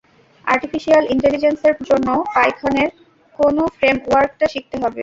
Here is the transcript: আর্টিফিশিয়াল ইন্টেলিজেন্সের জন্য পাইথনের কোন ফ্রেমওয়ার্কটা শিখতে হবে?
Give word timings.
আর্টিফিশিয়াল 0.47 1.03
ইন্টেলিজেন্সের 1.13 1.75
জন্য 1.89 2.07
পাইথনের 2.35 2.89
কোন 3.39 3.55
ফ্রেমওয়ার্কটা 3.77 4.45
শিখতে 4.53 4.75
হবে? 4.77 4.99